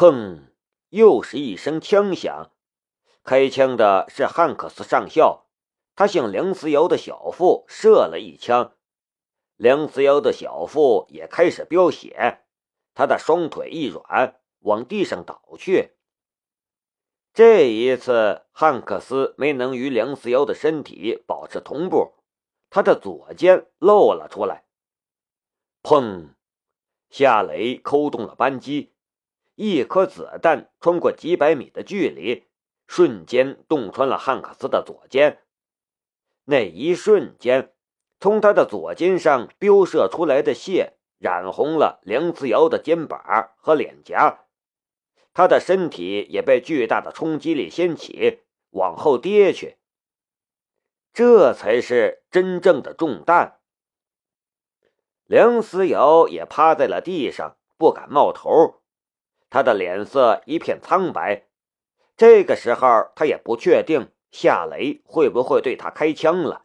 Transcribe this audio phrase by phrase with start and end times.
[0.00, 0.42] 砰！
[0.90, 2.52] 又是一声枪响，
[3.24, 5.48] 开枪的是汉克斯上校，
[5.96, 8.76] 他向梁思瑶的小腹射了一枪。
[9.56, 12.44] 梁思瑶的小腹也开始飙血，
[12.94, 15.96] 他的双腿一软，往地上倒去。
[17.34, 22.14] 这一次，汉克斯没能与梁思瑶的身体保持同步，
[22.70, 24.64] 他的左肩露了出来。
[25.82, 26.34] 砰！
[27.10, 28.94] 夏雷扣动了扳机。
[29.58, 32.44] 一颗子弹穿过几百米的距离，
[32.86, 35.42] 瞬间洞穿了汉克斯的左肩。
[36.44, 37.74] 那一瞬间，
[38.20, 44.44] 从他的左肩上飙射出来的血染红了梁思瑶的肩膀和脸颊，
[45.34, 49.78] 他的身体也被巨大的冲击力掀起，往后跌去。
[51.12, 53.58] 这才是真正的中弹。
[55.24, 58.76] 梁思瑶也趴在了地上，不敢冒头。
[59.50, 61.46] 他的脸色一片苍白，
[62.16, 66.64] 这个时候他也不确定夏雷会不会对他开枪了。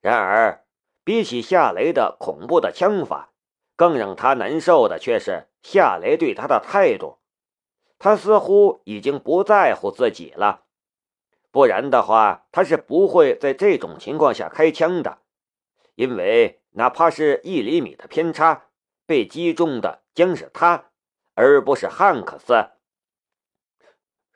[0.00, 0.64] 然而，
[1.04, 3.32] 比起夏雷的恐怖的枪法，
[3.76, 7.18] 更让他难受的却是夏雷对他的态度。
[7.98, 10.64] 他似乎已经不在乎自己了，
[11.50, 15.18] 不然的话，他是不会在这种情况下开枪的。
[15.96, 18.68] 因为哪怕是一厘米的偏差，
[19.04, 20.89] 被击中的将是他。
[21.42, 22.68] 而不是汉克斯，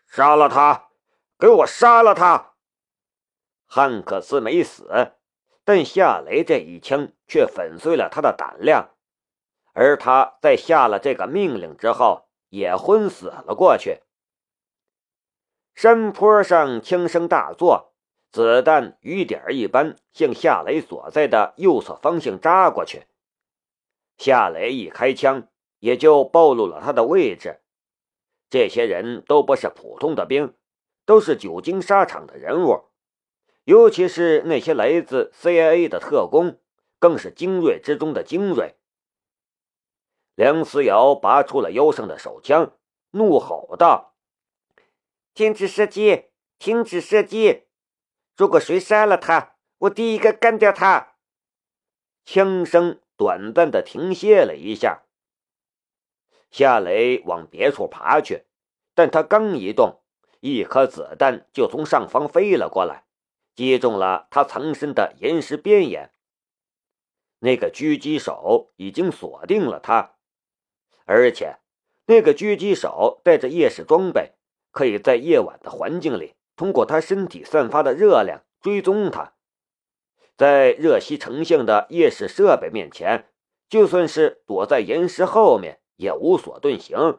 [0.06, 0.88] 杀了他！
[1.38, 2.54] 给我杀了他！
[3.66, 5.12] 汉克斯没死，
[5.64, 8.96] 但夏雷这一枪却粉碎了他的胆量，
[9.74, 14.00] 而他在下了这个命令之后，也昏死了过去。
[15.74, 17.92] 山坡上枪声大作，
[18.32, 23.06] 子弹雨点一般向夏雷所在的右侧方向扎过去。
[24.16, 25.48] 夏雷一开枪。
[25.84, 27.60] 也就暴露了他的位置。
[28.48, 30.54] 这些人都不是普通的兵，
[31.04, 32.84] 都是久经沙场的人物，
[33.64, 36.58] 尤其是那些来自 CIA 的特工，
[36.98, 38.76] 更是精锐之中的精锐。
[40.34, 42.72] 梁思瑶拔出了腰上的手枪，
[43.10, 44.14] 怒吼道
[45.34, 46.30] ：“停止射击！
[46.58, 47.64] 停止射击！
[48.34, 51.16] 如果谁杀了他，我第一个干掉他！”
[52.24, 55.03] 枪声短暂的停歇了一下。
[56.54, 58.44] 夏雷往别处爬去，
[58.94, 60.02] 但他刚一动，
[60.38, 63.06] 一颗子弹就从上方飞了过来，
[63.56, 66.12] 击中了他藏身的岩石边沿。
[67.40, 70.12] 那个狙击手已经锁定了他，
[71.06, 71.56] 而且
[72.06, 74.34] 那个狙击手带着夜视装备，
[74.70, 79.32] 可以在夜晚的环境里通过他身体散发的热量追踪他。
[80.36, 83.26] 在热息成像的夜视设备面前，
[83.68, 85.80] 就算是躲在岩石后面。
[85.96, 87.18] 也无所遁形。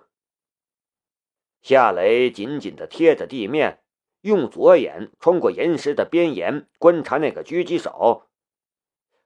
[1.61, 3.81] 夏雷紧紧地贴着地面，
[4.21, 8.27] 用左眼穿过岩石的边沿观察那个狙击手。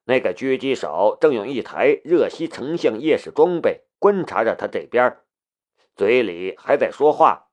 [0.06, 5.20] 那个狙击手正用一台热息成像夜视装备观察着他这边，
[5.96, 7.50] 嘴里还在说话。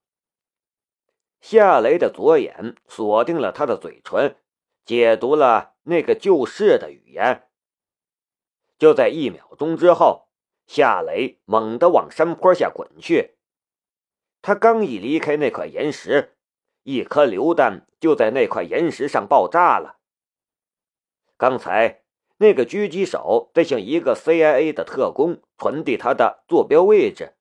[1.41, 4.37] 夏雷的左眼锁定了他的嘴唇，
[4.85, 7.49] 解读了那个救世的语言。
[8.79, 10.26] 就在一秒钟之后。
[10.67, 13.37] 夏雷猛地往山坡下滚去，
[14.43, 16.37] 他刚一离开那块岩石，
[16.83, 19.99] 一颗榴弹就在那块岩石上爆炸了。
[21.37, 22.03] 刚才
[22.39, 27.35] 那个狙击手在向一个 CIA 的特工传递他的坐标位置，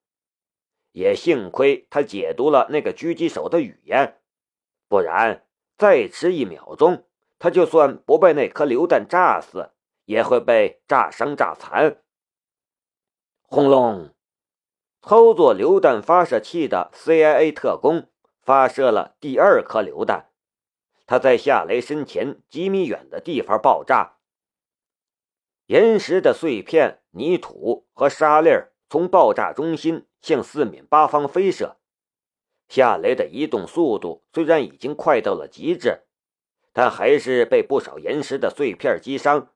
[0.91, 4.21] 也幸亏他解读了那个狙击手的语言，
[4.87, 5.45] 不然
[5.77, 7.05] 再迟一秒钟，
[7.39, 9.71] 他就算不被那颗榴弹炸死，
[10.05, 12.01] 也会被炸伤炸残。
[13.55, 14.09] 轰隆！
[15.01, 18.09] 操作榴弹发射器的 CIA 特工
[18.41, 20.25] 发射了第二颗榴弹，
[21.05, 24.17] 它在夏雷身前几米远的地方爆炸。
[25.67, 31.77] 岩石的碎片、泥土和沙粒儿从爆炸中心向四面八方飞射。
[32.67, 36.01] 夏雷的移动速度虽然已经快到了极致，
[36.73, 39.47] 但还是被不少岩石的碎片击伤。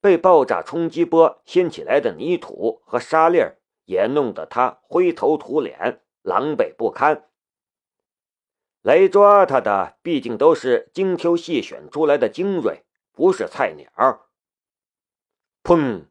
[0.00, 7.24] 被爆炸冲击波掀起来的泥土和沙粒儿也弄得他灰头土脸、狼狈不堪。
[8.82, 14.28] 来抓他的毕竟都是精挑细选出来的精锐，不是菜鸟。
[15.64, 16.04] 砰！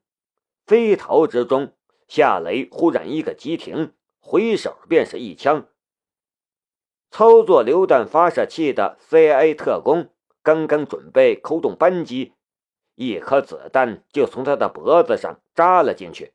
[0.65, 1.73] 飞逃之中，
[2.07, 5.67] 夏雷忽然一个急停，回手便是一枪。
[7.09, 10.09] 操作榴弹发射器的 CIA 特工
[10.43, 12.33] 刚刚准备扣动扳机。
[12.97, 16.33] 一颗子弹就从他的脖子上扎了进去，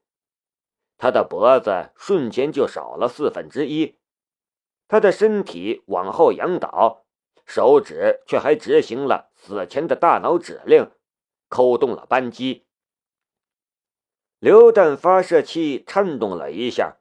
[0.97, 3.99] 他的脖子瞬间就少了四分之一，
[4.87, 7.05] 他的身体往后仰倒，
[7.44, 10.88] 手指却还执行了死前的大脑指令，
[11.49, 12.64] 扣动了扳机。
[14.38, 16.99] 榴弹发射器颤动了一下，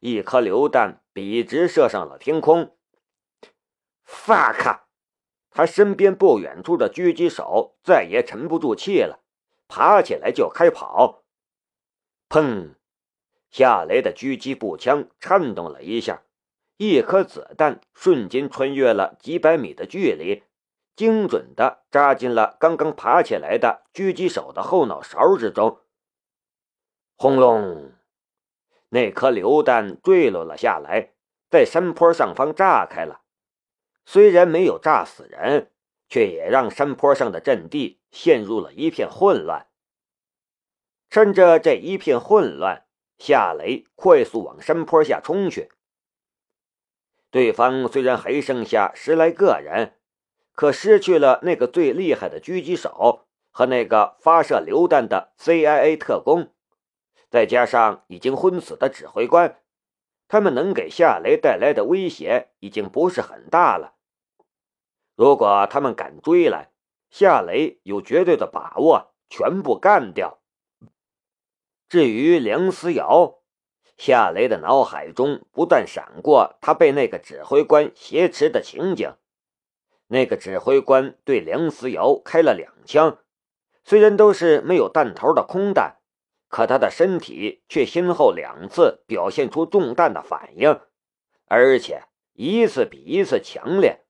[0.00, 2.76] 一颗榴弹笔直射上了天空。
[4.06, 4.87] fuck！
[5.58, 9.18] 他身边不远处的狙击手再也沉不住气了，
[9.66, 11.24] 爬起来就开跑。
[12.28, 12.74] 砰！
[13.50, 16.22] 夏雷的狙击步枪颤动了一下，
[16.76, 20.44] 一颗子弹瞬间穿越了几百米的距离，
[20.94, 25.80] 精准的扎进了刚刚爬起来的狙击手的后脑勺之中。
[27.16, 27.90] 轰隆！
[28.90, 31.14] 那颗榴弹坠落了下来，
[31.50, 33.22] 在山坡上方炸开了。
[34.10, 35.70] 虽然没有炸死人，
[36.08, 39.66] 却也让山坡上的阵地陷入了一片混乱。
[41.10, 42.86] 趁着这一片混乱，
[43.18, 45.70] 夏雷快速往山坡下冲去。
[47.30, 49.98] 对方虽然还剩下十来个人，
[50.54, 56.54] 可失去了那个最厉害的狙击手和那个发射榴弹的 CIA 特工，
[57.28, 59.60] 再加上已经昏死的指挥官，
[60.28, 63.96] 他们能给夏雷带来的威胁已经不是很大了。
[65.18, 66.70] 如果他们敢追来，
[67.10, 70.38] 夏雷有绝对的把握全部干掉。
[71.88, 73.40] 至于梁思瑶，
[73.96, 79.12] 夏雷的脑海中不断闪过他被那个指挥官挟持的情景。
[80.06, 83.18] 那个指挥官对梁思瑶开了两枪，
[83.82, 85.96] 虽然都是没有弹头的空弹，
[86.46, 90.78] 可他的身体却先后两次表现出中弹的反应，
[91.46, 92.04] 而且
[92.34, 94.04] 一次比一次强烈。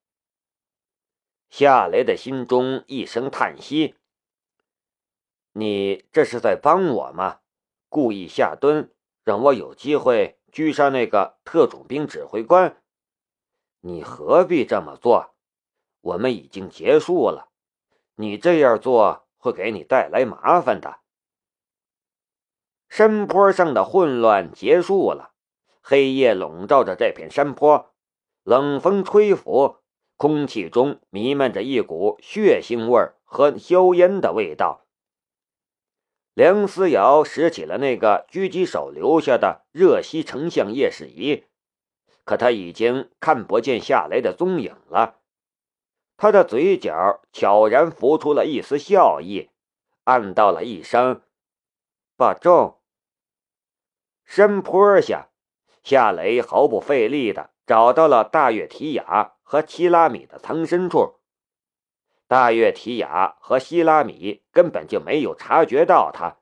[1.49, 3.95] 夏雷的心中一声叹息
[5.53, 7.39] ：“你这是在帮我吗？”
[7.89, 8.91] 故意下蹲，
[9.23, 12.81] 让我有机会狙杀那个特种兵指挥官。
[13.81, 15.33] 你何必这么做？
[16.01, 17.49] 我们已经结束了，
[18.15, 20.99] 你这样做会给你带来麻烦的。
[22.87, 25.33] 山坡上的混乱结束了，
[25.81, 27.93] 黑夜笼罩着这片山坡，
[28.43, 29.77] 冷风吹拂，
[30.19, 34.85] 空气中弥漫着一股血腥味和硝烟的味道。
[36.33, 41.45] 梁思瑶拾起了那个狙击手留下的热息成像夜视仪，
[42.25, 45.21] 可他已经看不见夏雷的踪影了。
[46.17, 49.49] 他的嘴角悄然浮出了一丝笑意，
[50.03, 51.21] 暗道了一声
[52.17, 52.79] ：“保重。”
[54.27, 55.29] 山坡下，
[55.81, 61.21] 夏雷毫不费力地找到了大月提雅和七拉米的藏身处。
[62.27, 66.37] 大月提雅和希拉米根本就没有察觉到他，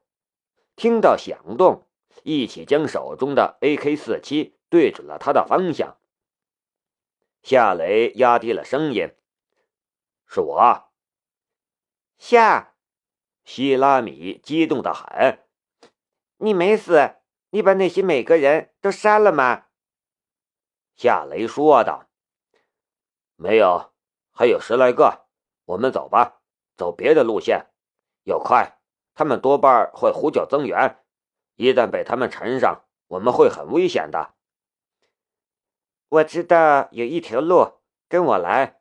[0.76, 1.88] 听到响动，
[2.24, 5.98] 一起将手中的 AK-47 对准了他的方向。
[7.42, 9.16] 夏雷压低了声音
[10.28, 10.90] ：“是我。”
[12.20, 12.74] 夏，
[13.46, 15.46] 希拉米激动的喊
[16.40, 17.16] ：“你没死？
[17.52, 19.68] 你把那些每个人都杀了吗？”
[20.98, 22.04] 夏雷说道
[23.38, 23.94] ：“没有，
[24.34, 25.24] 还有十来个。”
[25.68, 26.42] 我们走吧，
[26.78, 27.68] 走别的路线，
[28.24, 28.80] 要快。
[29.14, 31.04] 他们多半会呼叫增援，
[31.56, 34.36] 一旦被他们缠上，我们会很危险的。
[36.08, 38.80] 我知道有一条路，跟我来。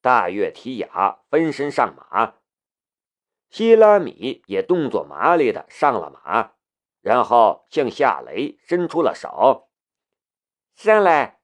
[0.00, 2.34] 大月提雅分身上马，
[3.50, 6.54] 希拉米也动作麻利的上了马，
[7.02, 9.68] 然后向夏雷伸出了手。
[10.74, 11.39] 上来。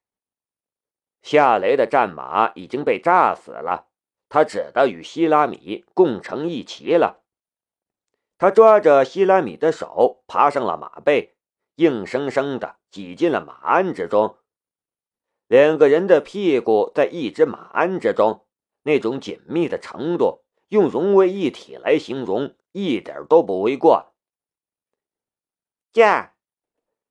[1.26, 3.88] 夏雷的战马已经被炸死了。
[4.28, 7.24] 他只得与希拉米共乘一骑了。
[8.38, 11.34] 他抓着希拉米的手，爬上了马背，
[11.74, 14.38] 硬生生的挤进了马鞍之中。
[15.48, 18.46] 两个人的屁股在一只马鞍之中，
[18.84, 24.14] 那种紧密的程度，用融为一体来形容，一点都不为过。
[25.92, 26.34] 驾！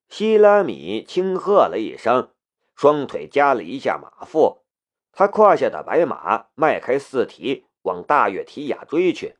[0.07, 2.31] 希拉米轻喝了一声，
[2.75, 4.63] 双腿夹了一下马腹。
[5.11, 9.37] 他胯下的白马迈开四蹄，往大月提雅追去。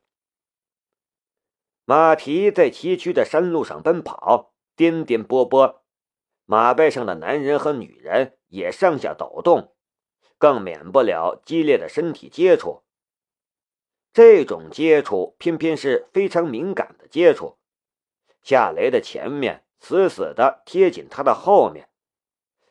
[1.83, 5.81] 马蹄在崎岖的山路上奔跑，颠颠簸簸，
[6.45, 9.75] 马背上的男人和女人也上下抖动，
[10.37, 12.83] 更免不了激烈的身体接触。
[14.13, 17.57] 这种接触偏偏是非常敏感的接触。
[18.41, 21.89] 夏雷的前面死死的贴紧他的后面，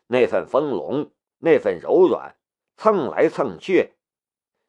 [0.07, 2.37] 那份丰隆，那份柔软。
[2.77, 3.95] 蹭来蹭去，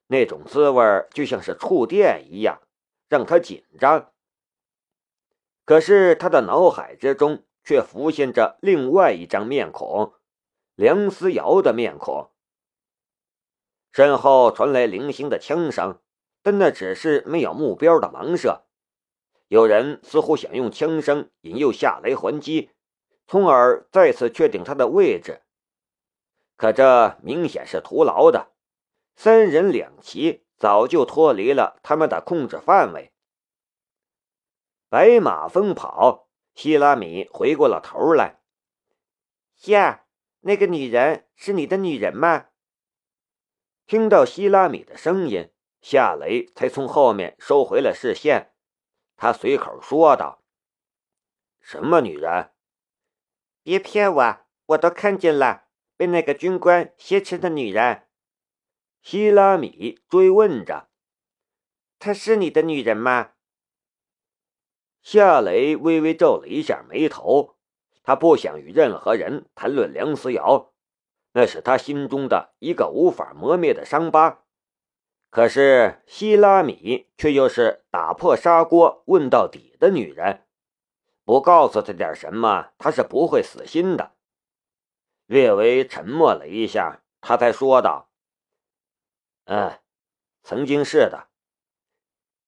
[0.08, 2.62] 那种滋味就像是触电一样，
[3.10, 4.12] 让他紧张。
[5.66, 10.14] 可是他的脑海之中却浮现着另外一张面孔——
[10.78, 12.30] 梁思瑶的面孔。
[13.92, 16.00] 身后传来零星的枪声，
[16.44, 18.66] 但那只是没有目标的盲射。
[19.48, 22.70] 有人似乎想用枪声引诱夏雷还击，
[23.28, 25.42] 从而再次确定他的位置。
[26.58, 28.52] 可这明显是徒劳的，
[29.16, 33.12] 三人两骑早就脱离了他们的控制范围。
[34.88, 38.42] 白马疯跑，希拉米回过了头来。
[39.56, 40.06] 夏，
[40.42, 42.48] 那个女人是你的女人吗？
[43.86, 45.52] 听到希拉米的声音，
[45.82, 48.54] 夏雷才从后面收回了视线。
[49.18, 50.44] 他随口说道
[51.60, 52.52] ：“什么女人？
[53.66, 54.38] 别骗我！
[54.68, 55.64] 我都看见了，
[55.98, 58.04] 被那个军官挟持的女人。”
[59.02, 60.90] 希拉米追问着
[61.98, 63.32] ：“她是你的女人吗？”
[65.02, 67.58] 夏雷微微皱了一下眉头，
[68.04, 70.72] 他不想与任何人谈论梁思瑶。
[71.34, 74.46] 那是他心中的一个无法磨灭的伤疤，
[75.32, 80.45] 可是希拉米却又是打破砂锅问到底的女人，
[81.26, 84.14] 不告诉他点什么，他是不会死心的。
[85.26, 88.10] 略微沉默了一下，他才说道
[89.46, 89.80] ：“嗯，
[90.44, 91.28] 曾经是的，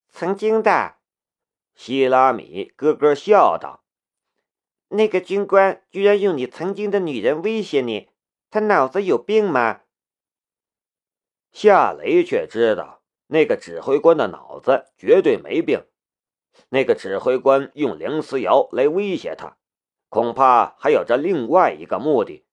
[0.08, 0.96] 曾经的。”
[1.76, 3.84] 希拉米咯咯笑道
[4.90, 8.10] ：“那个军官居然用你曾经的女人威胁你。”
[8.50, 9.82] 他脑子有病吗？
[11.52, 15.86] 夏雷却知道，那个指挥官的脑子绝对没病。
[16.70, 19.58] 那个指挥官用梁思瑶来威胁他，
[20.10, 22.46] 恐怕还有着另外一个目的，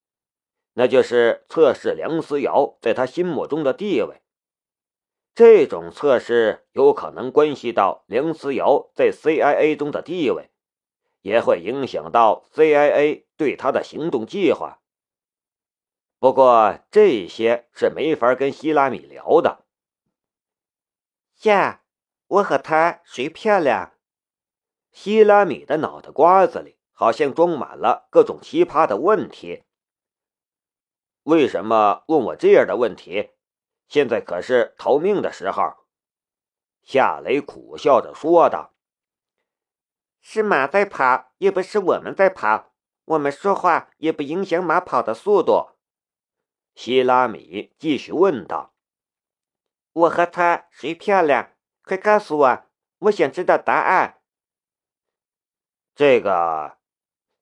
[0.74, 4.22] 那就是测试梁思瑶在他心目中的地位。
[5.34, 10.50] 这种测试有可能关系到梁思瑶在 CIA 中的地位，
[11.22, 14.80] 也会影响到 CIA 对他的行动计划。
[16.20, 19.64] 不过这些是没法跟希拉米聊的。
[21.42, 21.82] 呀，
[22.28, 23.93] 我和她谁漂亮？
[24.94, 29.64] 希拉米的脑袋瓜子里好像装满了各种奇葩的问题。
[31.24, 33.30] 为什么问我这样的问题？
[33.88, 35.84] 现在可是逃命的时候。
[36.84, 38.72] 夏雷苦笑着说道
[40.22, 42.72] ：“是马在跑，又不是我们在跑。
[43.06, 45.70] 我们说话也不影响马跑的速度。”
[46.76, 48.74] 希拉米继续问道
[49.92, 51.52] ：“我和她谁漂亮？
[51.82, 52.62] 快告诉我，
[52.98, 54.20] 我想知道答案。”
[55.94, 56.78] 这个，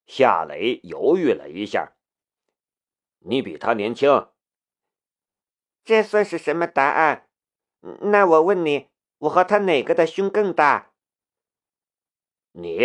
[0.06, 1.94] 夏雷犹豫了一下
[3.21, 4.28] ：“你比他年轻。”
[5.82, 7.28] 这算是什么答案？
[7.80, 10.92] 那我问你，我和他哪个的胸更大？
[12.52, 12.78] 你，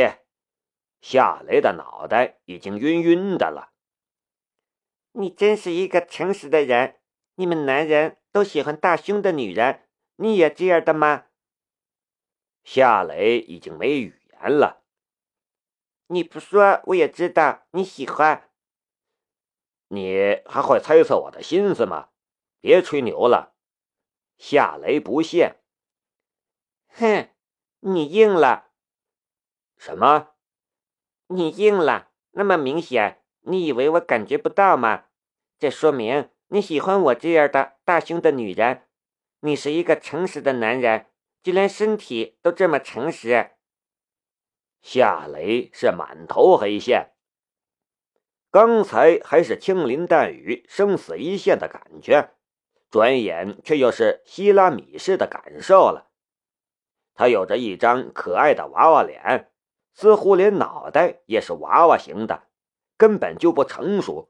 [1.02, 3.74] 夏雷的脑袋已经晕晕的了。
[5.12, 7.00] 你真是一个诚实的人。
[7.36, 11.26] 你们男人都喜欢大胸的女人，你也这样的吗？
[12.64, 14.77] 夏雷已经没语言了。
[16.08, 18.50] 你不说我也知道你喜欢。
[19.90, 22.10] 你还会猜测我的心思吗？
[22.60, 23.56] 别吹牛了。
[24.38, 25.58] 夏雷不屑。
[26.90, 27.30] 哼，
[27.80, 28.72] 你硬了。
[29.78, 30.32] 什么？
[31.28, 32.12] 你硬了？
[32.32, 35.06] 那么明显，你以为我感觉不到吗？
[35.60, 38.88] 这说明你喜欢我这样的大胸的女人。
[39.42, 41.08] 你是一个诚实的男人，
[41.44, 43.57] 就连身体都这么诚实。
[44.82, 47.12] 夏雷是满头黑线，
[48.50, 52.32] 刚才还是枪林弹雨、生死一线的感觉，
[52.90, 56.10] 转眼却又是希拉米式的感受了。
[57.14, 59.52] 他有着一张可爱的娃娃脸，
[59.94, 62.44] 似乎连脑袋也是娃娃型的，
[62.96, 64.30] 根本就不成熟。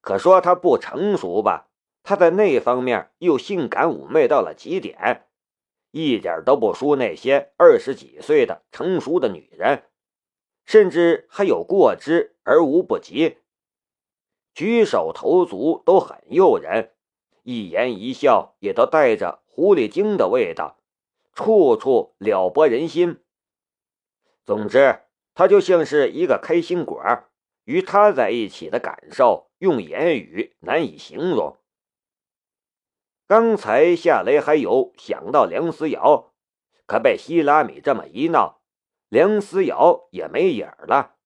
[0.00, 1.68] 可说他不成熟吧，
[2.02, 5.26] 他在那方面又性感妩媚到了极点，
[5.96, 9.84] 一点都不输那些二十几岁的成熟的女人，
[10.66, 13.38] 甚至还有过之而无不及。
[14.52, 16.92] 举手投足都很诱人，
[17.44, 20.78] 一言一笑也都带着狐狸精的味道，
[21.32, 23.22] 处处撩拨人心。
[24.44, 25.00] 总之，
[25.32, 27.02] 他就像是一个开心果，
[27.64, 29.50] 与他在一起的感受。
[29.60, 31.56] 用言语难以形容。
[33.28, 36.32] 刚才夏雷还有想到梁思瑶，
[36.86, 38.60] 可被希拉米这么一闹，
[39.08, 41.16] 梁思瑶也没影儿了。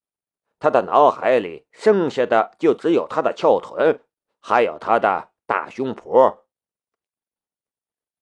[0.59, 4.01] 他的脑海里剩下的就只有他的翘臀，
[4.41, 6.39] 还有他的大胸脯。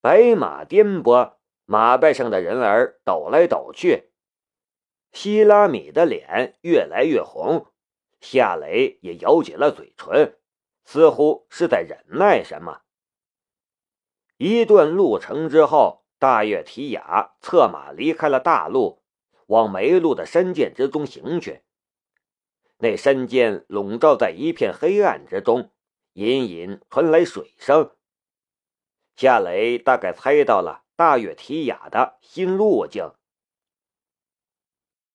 [0.00, 4.11] 白马颠簸，马背上的人儿抖来抖去。
[5.12, 7.66] 希拉米的脸越来越红，
[8.20, 10.37] 夏雷也咬紧了嘴唇，
[10.85, 12.82] 似乎是在忍耐什么。
[14.38, 19.02] 一段路程之后，大月提雅策马离开了大路，
[19.47, 21.62] 往梅路的山涧之中行去。
[22.76, 25.73] 那山涧笼罩在一片黑暗之中，
[26.12, 27.90] 隐隐传来水声。
[29.16, 33.11] 夏雷大概猜到了大月提雅的新路径。